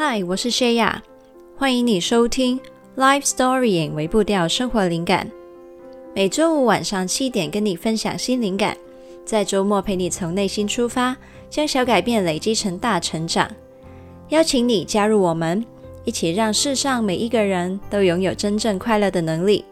[0.00, 1.02] 嗨，我是谢雅，
[1.56, 2.60] 欢迎你收听
[2.96, 5.28] Life Storying 微步调生活灵感。
[6.14, 8.76] 每周五晚上七点跟你分享新灵感，
[9.24, 11.16] 在周末陪你从内心出发，
[11.50, 13.50] 将小改变累积成大成长。
[14.28, 15.66] 邀请你加入我们，
[16.04, 19.64] 一起让世上每一个人都拥有真正快乐的能力。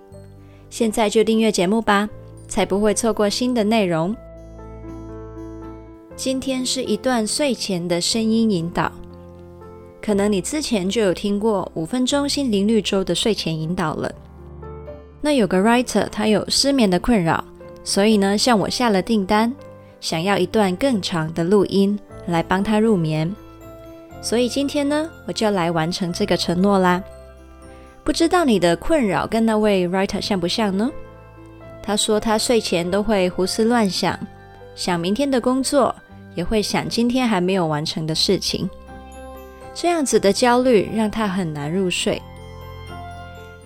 [0.68, 2.10] 现在就订阅节目吧，
[2.48, 4.12] 才不会错过新的内容。
[6.16, 8.90] 今天是一段睡前的声音引导。
[10.06, 14.08] 可能你之前就有听过五分钟心灵绿洲的睡前引导了。
[15.20, 17.42] 那有个 writer，他有失眠的困扰，
[17.82, 19.52] 所以呢，向我下了订单，
[20.00, 23.34] 想要一段更长的录音来帮他入眠。
[24.22, 27.02] 所以今天呢，我就来完成这个承诺啦。
[28.04, 30.88] 不知道你的困扰跟那位 writer 像不像呢？
[31.82, 34.16] 他说他睡前都会胡思乱想，
[34.76, 35.92] 想明天的工作，
[36.36, 38.70] 也会想今天还没有完成的事情。
[39.78, 42.20] 这样子的焦虑让他很难入睡。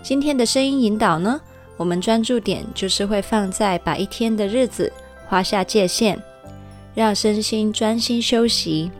[0.02, 1.40] 今天的声音引导呢，
[1.76, 4.92] 我们专注点就是会放在把一天的日子
[5.28, 6.20] 划下界限，
[6.96, 8.90] 让身心专心休息。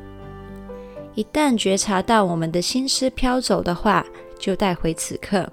[1.16, 4.06] 一旦觉察到我们的心思飘走的话，
[4.38, 5.50] 就带回此刻，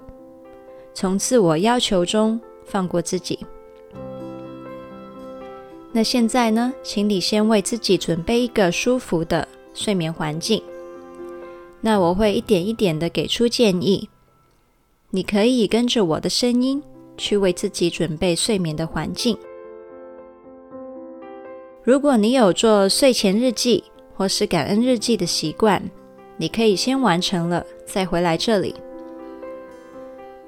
[0.94, 3.36] 从自我要求中放过自己。
[5.90, 10.62] 那现在呢，请你先为自己准备一个舒服的睡眠环境。
[11.80, 14.08] 那我会一点一点的给出建议，
[15.10, 16.82] 你可以跟着我的声音
[17.16, 19.38] 去为自己准备睡眠的环境。
[21.84, 23.84] 如果你有做睡前日记
[24.14, 25.82] 或是感恩日记的习惯，
[26.36, 28.74] 你可以先完成了再回来这里。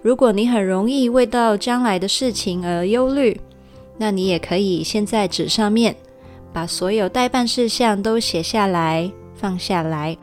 [0.03, 3.41] 如果你很容易为到将来的事情而忧虑，
[3.97, 5.95] 那你也可以先在纸上面
[6.53, 10.17] 把所有待办事项都写下来，放下来。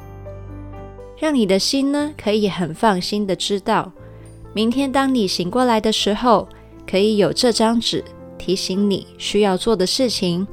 [1.19, 3.91] 让你的心呢，可以很放心的知道，
[4.53, 6.47] 明天当你醒过来的时候，
[6.89, 8.03] 可以有这张纸
[8.37, 10.47] 提醒你需要做的事情，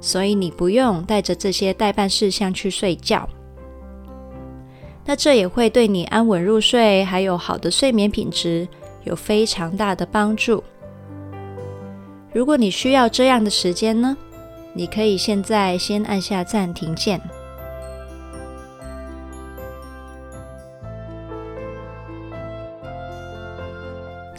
[0.00, 3.28] 所以你不用带着这些待办事项去睡觉。
[5.04, 8.66] 那这也会对你安稳入睡，还有好的睡眠品质
[9.04, 10.62] 有非常大的帮助。
[12.32, 14.16] 如果你需要这样的时间呢，
[14.72, 17.20] 你可以现在先按下暂停键。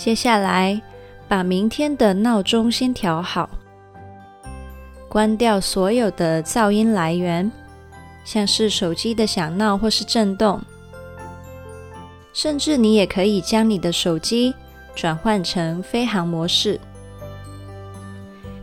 [0.03, 0.81] 接下来，
[1.28, 3.47] 把明天的闹钟先调好，
[5.07, 7.51] 关掉所有的噪音来源，
[8.25, 10.59] 像是手机的响闹或是震动，
[12.34, 14.56] 甚至你也可以将你的手机
[14.95, 16.79] 转换成飞行模式。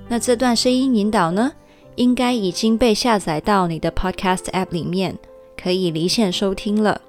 [0.09, 1.53] 那这段声音引导呢，
[1.95, 5.17] 应该已经被下载到你的 Podcast App 里面，
[5.57, 7.01] 可以离线收听了。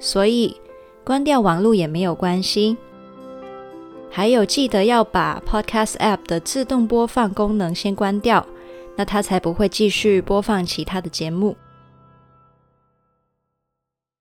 [0.00, 0.56] 所以，
[1.04, 2.78] 关掉网络也没有关系。
[4.14, 8.46] 还有，记得要把 Podcast App 的自动播放功能先关掉，
[8.94, 11.56] 那它才不会继续播放其他的节目。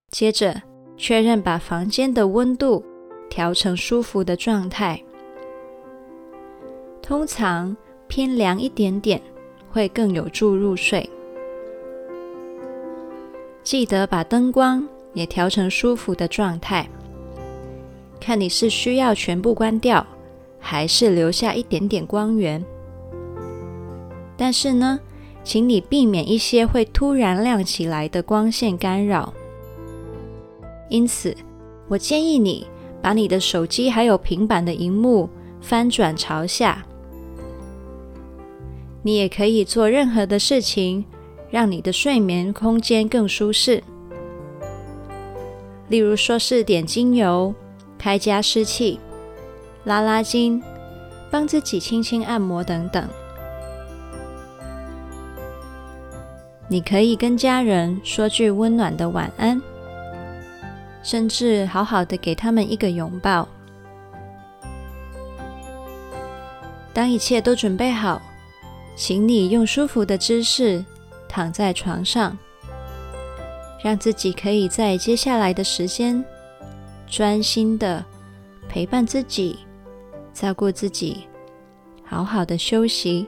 [0.09, 0.61] 接着，
[0.95, 2.81] 确认把房间的温度
[3.29, 5.03] 调成舒服的状态，
[7.01, 7.75] 通常
[8.07, 9.21] 偏凉一点点
[9.69, 11.07] 会更有助入睡。
[13.61, 16.89] 记得把灯光也调成舒服的状态。
[18.21, 20.05] 看你是需要全部关掉，
[20.59, 22.63] 还是留下一点点光源。
[24.37, 24.99] 但是呢，
[25.43, 29.33] 请你避免一些会突然亮起来的光线干扰。
[30.87, 31.35] 因此，
[31.87, 32.67] 我建议你
[33.01, 35.27] 把你的手机还有平板的荧幕
[35.59, 36.85] 翻转朝下。
[39.01, 41.03] 你也可以做任何的事情，
[41.49, 43.83] 让你的睡眠空间更舒适。
[45.87, 47.53] 例如说是点精油。
[48.01, 48.99] 开加湿器、
[49.83, 50.59] 拉拉筋、
[51.29, 53.07] 帮自己轻轻按摩等等。
[56.67, 59.61] 你可以跟家人说句温暖的晚安，
[61.03, 63.47] 甚至好好的给他们一个拥抱。
[66.91, 68.19] 当一切都准备好，
[68.95, 70.83] 请你用舒服的姿势
[71.29, 72.35] 躺在床上，
[73.83, 76.25] 让自己可以在接下来的时间。
[77.11, 78.03] 专心的
[78.69, 79.59] 陪伴自己，
[80.33, 81.27] 照顾自己，
[82.05, 83.27] 好好的休息。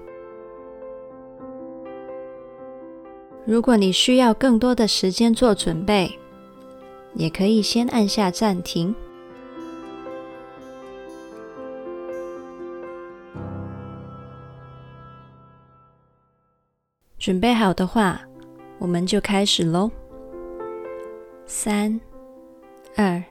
[3.46, 6.18] 如果你需要更多的时间做准备，
[7.14, 8.96] 也可以先按下暂停。
[17.20, 18.22] 准备好的话，
[18.80, 19.92] 我们就开始喽。
[21.46, 22.00] 三、
[22.96, 23.22] 二、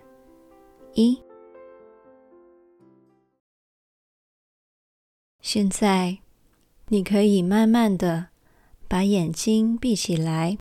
[0.95, 1.23] 一。
[5.41, 6.19] 现在，
[6.89, 8.29] 你可以慢慢的
[8.89, 10.59] 把眼睛闭起来，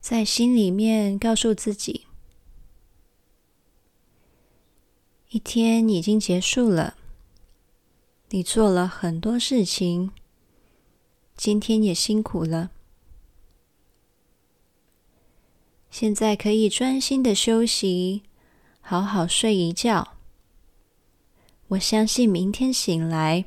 [0.00, 2.06] 在心里面告诉自己：
[5.30, 6.96] 一天已经结束了，
[8.30, 10.12] 你做了很多事情，
[11.36, 12.72] 今天也辛苦了，
[15.90, 18.22] 现在可以专心的休息。
[18.80, 20.16] 好好睡一觉。
[21.68, 23.44] 我相信明天醒来，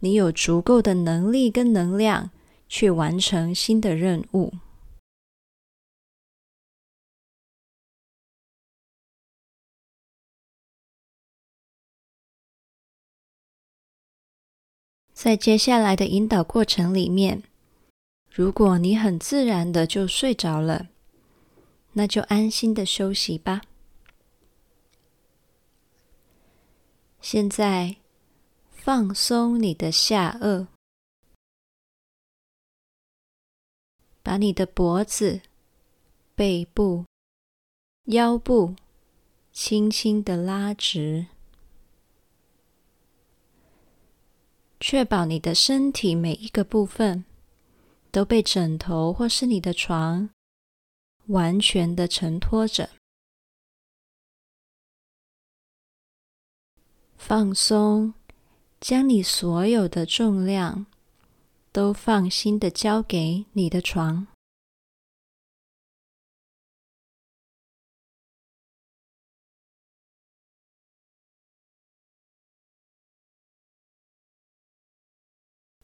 [0.00, 2.30] 你有足够的能力跟能量
[2.68, 4.54] 去完成新的任务。
[15.12, 17.42] 在接下来的引导过程里面，
[18.30, 20.88] 如果你很自然的就睡着了，
[21.98, 23.60] 那就安心的休息吧。
[27.20, 27.96] 现在
[28.70, 30.68] 放松你的下颚，
[34.22, 35.40] 把你的脖子、
[36.36, 37.04] 背部、
[38.04, 38.76] 腰部
[39.50, 41.26] 轻轻的拉直，
[44.78, 47.24] 确保你的身体每一个部分
[48.12, 50.30] 都被枕头或是你的床
[51.28, 52.90] 完全的承托着。
[57.16, 58.14] 放松，
[58.80, 60.86] 将你所有的重量
[61.72, 64.26] 都放心的交给你的床。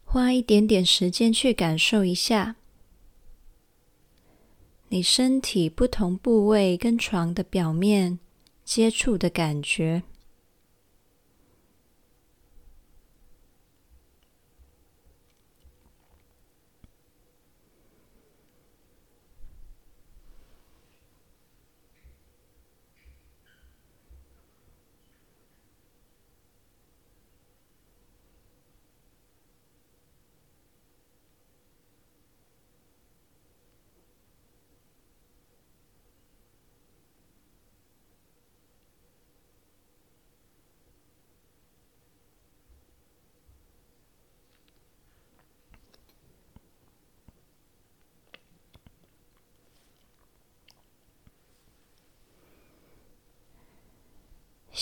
[0.05, 2.55] 花一点点时间去感受一下，
[4.89, 8.19] 你身体不同部位跟床的表面
[8.65, 10.03] 接触的感觉。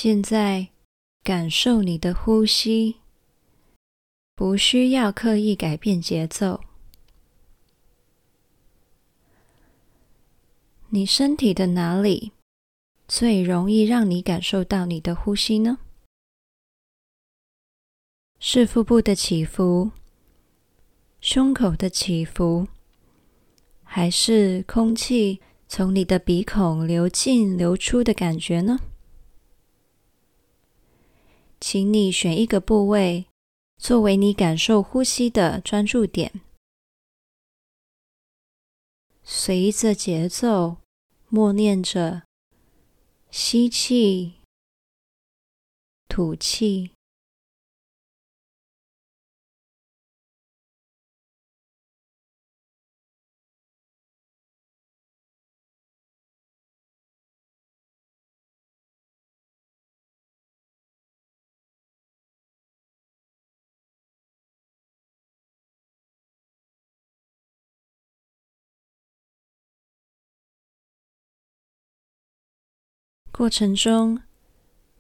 [0.04, 0.66] 现在
[1.22, 2.96] 感受你的呼吸，
[4.34, 6.60] 不需要刻意改变节奏。
[10.88, 12.32] 你身体的哪里
[13.06, 15.78] 最容易让你感受到你的呼吸呢？
[18.40, 19.92] 是腹部的起伏，
[21.20, 22.66] 胸口的起伏，
[23.84, 28.80] 还是空气从你的鼻孔流进流出的感觉呢？
[31.64, 33.26] 请你选一个部位
[33.76, 36.40] 作为你感受呼吸的专注点，
[39.22, 40.78] 随着节奏
[41.28, 42.24] 默念着
[43.30, 44.40] 吸气、
[46.08, 46.91] 吐气。
[73.42, 74.20] 过程中，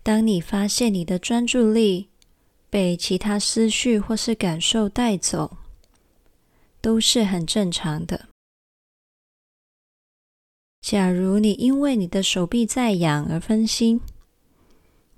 [0.02, 2.08] 当你发现你的专注力
[2.68, 5.58] 被其他思绪或是感受带走，
[6.80, 8.26] 都是很正常的。
[10.80, 14.00] 假如你因为你的手臂在痒而分心，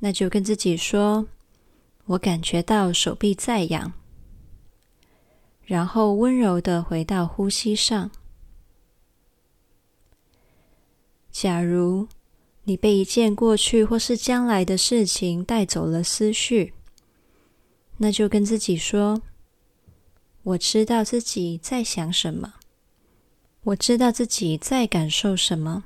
[0.01, 1.27] 那就跟自己说
[2.05, 3.95] ：“我感觉到手臂在痒。”
[5.65, 8.11] 然后温柔的回到呼吸上。
[11.31, 12.07] 假如
[12.65, 16.73] 你被一件过去或是将来的事情带走了思绪，
[17.99, 19.21] 那就跟自己说
[20.43, 22.55] ：“我知道自己在想什么，
[23.65, 25.85] 我知道自己在感受什么。”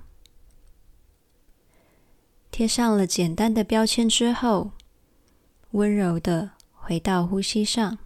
[2.51, 4.71] 贴上了简单的标签之后，
[5.73, 7.99] 温柔的回到呼吸上。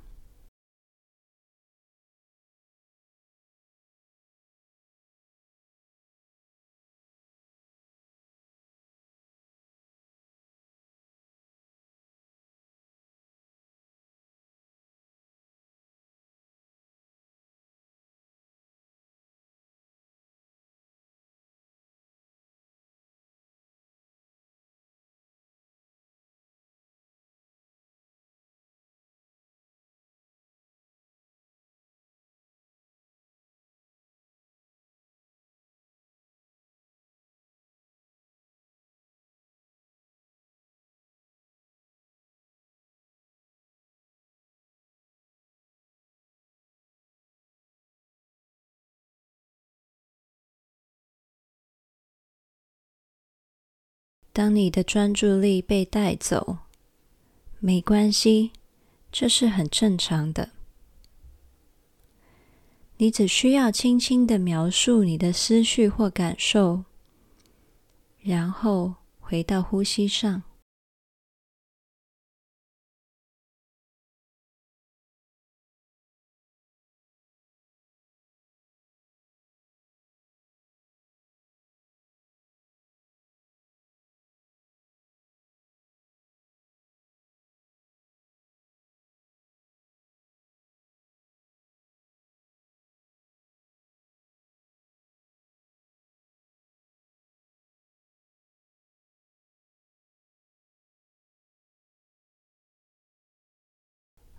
[54.32, 56.58] 当你的专注力被带走，
[57.60, 58.50] 没关系，
[59.10, 60.50] 这是很正常的。
[62.96, 66.84] 你只需要轻轻的描述你的思绪或感受，
[68.20, 70.42] 然后回到呼吸上。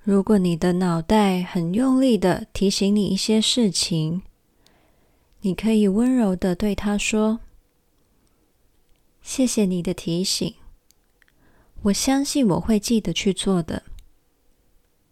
[0.04, 4.22] 如果你的脑袋很用力的提醒你一些事情，
[5.40, 7.40] 你可以温柔的对他说
[9.24, 10.56] ：“谢谢你的提醒，
[11.84, 13.84] 我相信我会记得去做的。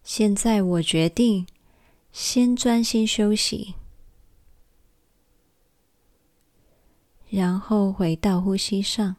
[0.04, 1.46] 现在我决定
[2.12, 3.74] 先专心休息，
[7.30, 9.16] 然后回到呼吸上。”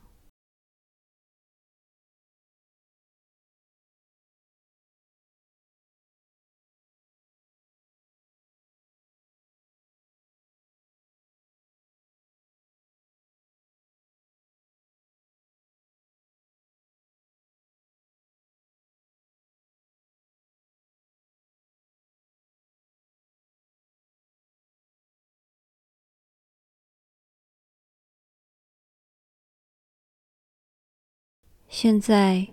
[31.76, 32.50] 现在，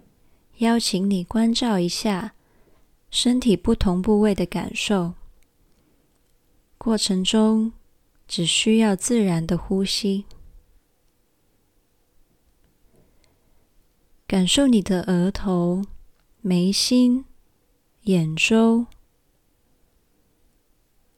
[0.60, 2.32] 邀请你关照一下
[3.10, 5.12] 身体不同部位的感受。
[6.78, 7.74] 过程中
[8.26, 10.24] 只需要自然的呼吸，
[14.26, 15.84] 感受你的额头、
[16.40, 17.26] 眉心、
[18.04, 18.86] 眼周，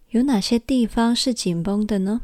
[0.08, 2.20] 有哪些地方是紧绷的呢？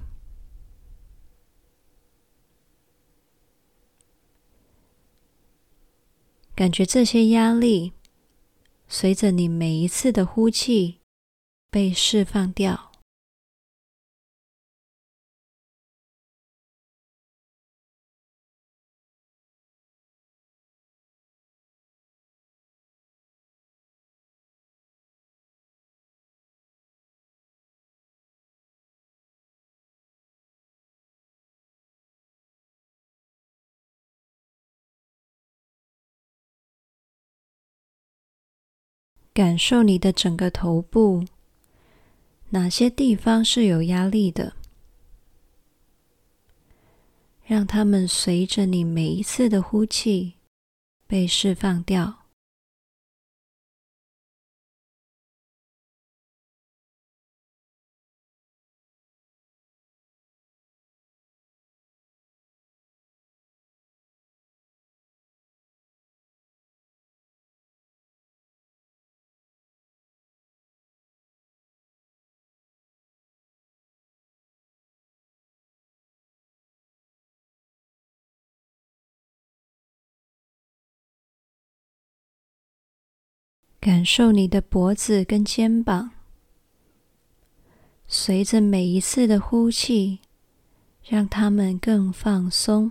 [6.59, 7.93] 感觉这些压力
[8.89, 10.99] 随着你每一次的呼气
[11.71, 12.88] 被释放掉。
[39.39, 41.25] 感受你的整个头部，
[42.49, 44.55] 哪些地方是有压力的？
[47.45, 50.35] 让它们随着你每一次的呼气
[51.07, 52.25] 被释放掉。
[83.81, 86.11] 感受你的脖子跟肩膀，
[88.09, 90.19] 随着每一次的呼气，
[91.05, 92.91] 让它们更放松。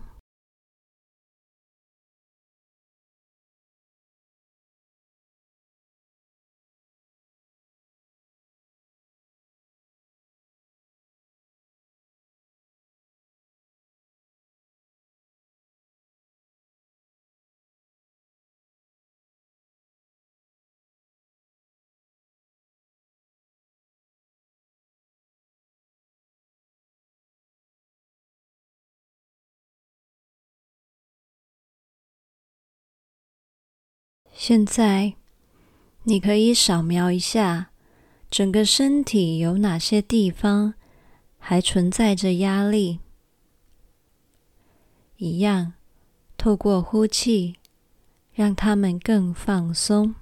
[34.40, 35.16] 现在，
[36.04, 37.72] 你可以扫描一下
[38.30, 40.76] 整个身体有哪些地方
[41.40, 43.00] 还存在着压力。
[45.18, 45.74] 一样，
[46.38, 47.56] 透过呼气，
[48.32, 50.14] 让他们更放松。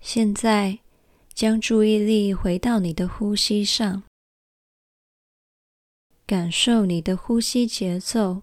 [0.00, 0.78] 现在，
[1.34, 4.04] 将注意力回到你的呼吸上，
[6.26, 8.42] 感受你的呼吸节奏，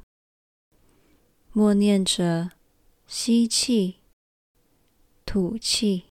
[1.52, 2.52] 默念着
[3.08, 3.96] 吸气、
[5.26, 6.06] 吐气。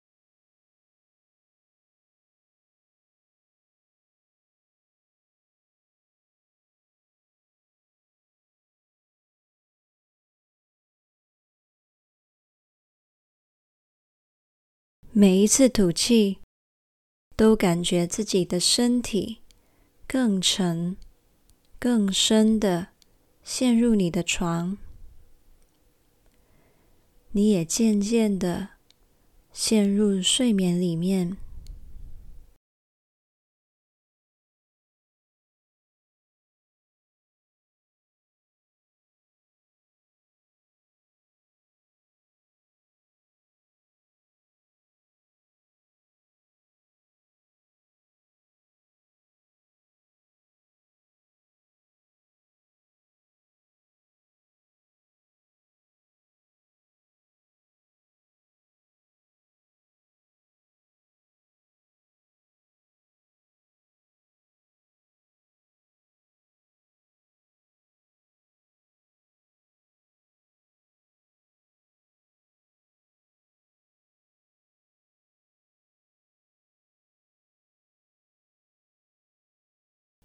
[15.16, 16.38] 每一次吐气，
[17.36, 19.38] 都感觉自己的身体
[20.08, 20.96] 更沉、
[21.78, 22.88] 更深的
[23.44, 24.76] 陷入你的床，
[27.30, 28.70] 你也渐渐的
[29.52, 31.36] 陷入睡眠里面。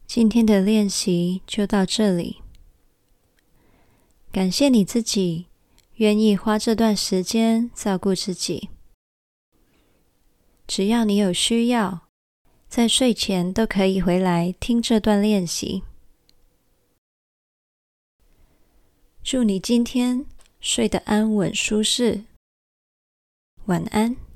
[0.09, 2.41] 今天的练习就到这里。
[4.31, 5.45] 感谢你自己
[5.97, 8.69] 愿意花这段时间照顾自己。
[10.65, 12.07] 只要你有需要，
[12.67, 15.83] 在睡前都可以回来听这段练习。
[19.23, 20.25] 祝你今天
[20.59, 22.23] 睡得安稳舒适。
[23.65, 24.28] 晚安。